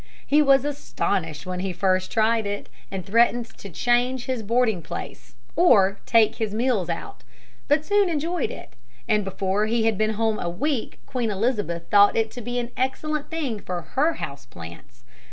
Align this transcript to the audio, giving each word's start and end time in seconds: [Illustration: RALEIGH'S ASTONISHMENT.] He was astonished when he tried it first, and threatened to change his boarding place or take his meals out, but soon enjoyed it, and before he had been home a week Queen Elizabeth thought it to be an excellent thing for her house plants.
[Illustration: 0.31 0.47
RALEIGH'S 0.47 0.65
ASTONISHMENT.] 0.65 0.65
He 0.65 0.67
was 0.67 0.77
astonished 0.77 1.45
when 1.45 1.59
he 1.59 1.73
tried 2.07 2.45
it 2.47 2.57
first, 2.57 2.69
and 2.89 3.05
threatened 3.05 3.45
to 3.59 3.69
change 3.69 4.25
his 4.25 4.41
boarding 4.41 4.81
place 4.81 5.35
or 5.55 5.99
take 6.07 6.35
his 6.37 6.55
meals 6.55 6.89
out, 6.89 7.23
but 7.67 7.85
soon 7.85 8.09
enjoyed 8.09 8.49
it, 8.49 8.73
and 9.07 9.23
before 9.23 9.67
he 9.67 9.83
had 9.83 9.99
been 9.99 10.15
home 10.15 10.39
a 10.39 10.49
week 10.49 10.97
Queen 11.05 11.29
Elizabeth 11.29 11.87
thought 11.91 12.17
it 12.17 12.31
to 12.31 12.41
be 12.41 12.57
an 12.57 12.71
excellent 12.75 13.29
thing 13.29 13.59
for 13.59 13.79
her 13.95 14.13
house 14.13 14.47
plants. 14.47 15.03